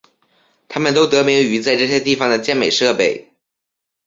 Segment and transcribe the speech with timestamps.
[0.67, 3.35] 它们都得名于在这些地方的健美设备。